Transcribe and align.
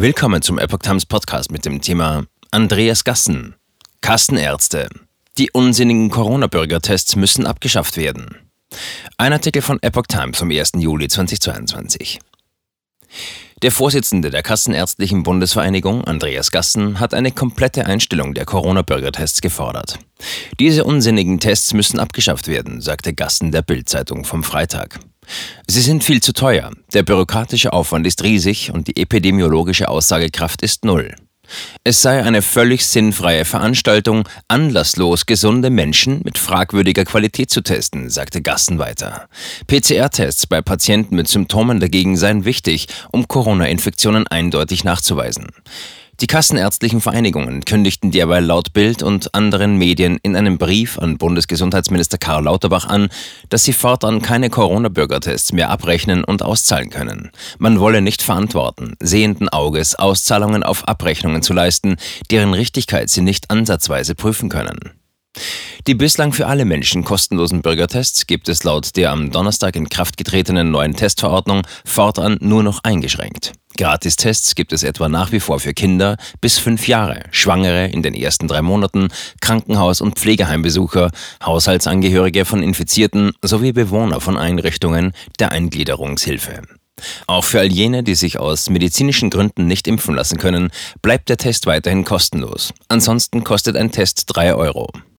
Willkommen 0.00 0.42
zum 0.42 0.60
Epoch 0.60 0.78
Times 0.78 1.06
Podcast 1.06 1.50
mit 1.50 1.64
dem 1.64 1.80
Thema 1.80 2.24
Andreas 2.52 3.02
Gassen. 3.02 3.56
Kassenärzte. 4.00 4.88
Die 5.38 5.50
unsinnigen 5.50 6.08
Corona-Bürgertests 6.08 7.16
müssen 7.16 7.44
abgeschafft 7.46 7.96
werden. 7.96 8.48
Ein 9.16 9.32
Artikel 9.32 9.60
von 9.60 9.82
Epoch 9.82 10.06
Times 10.06 10.38
vom 10.38 10.52
1. 10.52 10.74
Juli 10.76 11.08
2022. 11.08 12.20
Der 13.62 13.72
Vorsitzende 13.72 14.30
der 14.30 14.44
Kassenärztlichen 14.44 15.24
Bundesvereinigung, 15.24 16.04
Andreas 16.04 16.52
Gassen, 16.52 17.00
hat 17.00 17.12
eine 17.12 17.32
komplette 17.32 17.86
Einstellung 17.86 18.34
der 18.34 18.44
Corona-Bürgertests 18.44 19.40
gefordert. 19.40 19.98
Diese 20.60 20.84
unsinnigen 20.84 21.40
Tests 21.40 21.74
müssen 21.74 21.98
abgeschafft 21.98 22.46
werden, 22.46 22.80
sagte 22.80 23.14
Gassen 23.14 23.50
der 23.50 23.62
Bild-Zeitung 23.62 24.24
vom 24.24 24.44
Freitag. 24.44 25.00
Sie 25.66 25.80
sind 25.80 26.04
viel 26.04 26.22
zu 26.22 26.32
teuer, 26.32 26.70
der 26.92 27.02
bürokratische 27.02 27.72
Aufwand 27.72 28.06
ist 28.06 28.22
riesig 28.22 28.70
und 28.72 28.88
die 28.88 28.96
epidemiologische 28.96 29.88
Aussagekraft 29.88 30.62
ist 30.62 30.84
null. 30.84 31.14
Es 31.84 32.02
sei 32.02 32.22
eine 32.22 32.42
völlig 32.42 32.86
sinnfreie 32.86 33.44
Veranstaltung, 33.44 34.28
anlasslos 34.48 35.26
gesunde 35.26 35.70
Menschen 35.70 36.20
mit 36.24 36.38
fragwürdiger 36.38 37.04
Qualität 37.04 37.50
zu 37.50 37.62
testen, 37.62 38.10
sagte 38.10 38.42
Gassen 38.42 38.78
weiter. 38.78 39.28
PCR-Tests 39.66 40.46
bei 40.46 40.60
Patienten 40.60 41.16
mit 41.16 41.28
Symptomen 41.28 41.80
dagegen 41.80 42.16
seien 42.16 42.44
wichtig, 42.44 42.88
um 43.12 43.28
Corona-Infektionen 43.28 44.26
eindeutig 44.26 44.84
nachzuweisen. 44.84 45.46
Die 46.20 46.26
kassenärztlichen 46.26 47.00
Vereinigungen 47.00 47.64
kündigten 47.64 48.10
derweil 48.10 48.44
laut 48.44 48.72
Bild 48.72 49.04
und 49.04 49.36
anderen 49.36 49.76
Medien 49.78 50.18
in 50.24 50.34
einem 50.34 50.58
Brief 50.58 50.98
an 50.98 51.16
Bundesgesundheitsminister 51.16 52.18
Karl 52.18 52.42
Lauterbach 52.42 52.86
an, 52.86 53.08
dass 53.50 53.62
sie 53.62 53.72
fortan 53.72 54.20
keine 54.20 54.50
Corona-Bürgertests 54.50 55.52
mehr 55.52 55.70
abrechnen 55.70 56.24
und 56.24 56.42
auszahlen 56.42 56.90
können. 56.90 57.30
Man 57.58 57.78
wolle 57.78 58.02
nicht 58.02 58.22
verantworten, 58.22 58.96
sehenden 58.98 59.48
Auges 59.48 59.94
Auszahlungen 59.94 60.64
auf 60.64 60.88
Abrechnungen 60.88 61.42
zu 61.42 61.52
leisten, 61.52 61.98
deren 62.32 62.52
Richtigkeit 62.52 63.10
sie 63.10 63.20
nicht 63.20 63.52
ansatzweise 63.52 64.16
prüfen 64.16 64.48
können. 64.48 64.98
Die 65.88 65.94
bislang 65.94 66.34
für 66.34 66.46
alle 66.46 66.66
Menschen 66.66 67.02
kostenlosen 67.02 67.62
Bürgertests 67.62 68.26
gibt 68.26 68.50
es 68.50 68.62
laut 68.62 68.94
der 68.98 69.10
am 69.10 69.30
Donnerstag 69.30 69.74
in 69.74 69.88
Kraft 69.88 70.18
getretenen 70.18 70.70
neuen 70.70 70.94
Testverordnung 70.94 71.62
fortan 71.86 72.36
nur 72.42 72.62
noch 72.62 72.84
eingeschränkt. 72.84 73.54
Gratistests 73.78 74.54
gibt 74.54 74.74
es 74.74 74.82
etwa 74.82 75.08
nach 75.08 75.32
wie 75.32 75.40
vor 75.40 75.60
für 75.60 75.72
Kinder 75.72 76.18
bis 76.42 76.58
fünf 76.58 76.88
Jahre, 76.88 77.24
Schwangere 77.30 77.86
in 77.86 78.02
den 78.02 78.12
ersten 78.12 78.48
drei 78.48 78.60
Monaten, 78.60 79.08
Krankenhaus- 79.40 80.02
und 80.02 80.18
Pflegeheimbesucher, 80.18 81.10
Haushaltsangehörige 81.42 82.44
von 82.44 82.62
Infizierten 82.62 83.32
sowie 83.40 83.72
Bewohner 83.72 84.20
von 84.20 84.36
Einrichtungen 84.36 85.14
der 85.40 85.52
Eingliederungshilfe. 85.52 86.64
Auch 87.26 87.46
für 87.46 87.60
all 87.60 87.72
jene, 87.72 88.02
die 88.02 88.14
sich 88.14 88.38
aus 88.38 88.68
medizinischen 88.68 89.30
Gründen 89.30 89.66
nicht 89.66 89.88
impfen 89.88 90.14
lassen 90.14 90.36
können, 90.36 90.68
bleibt 91.00 91.30
der 91.30 91.38
Test 91.38 91.64
weiterhin 91.64 92.04
kostenlos. 92.04 92.74
Ansonsten 92.88 93.42
kostet 93.42 93.74
ein 93.74 93.90
Test 93.90 94.24
drei 94.26 94.54
Euro. 94.54 94.90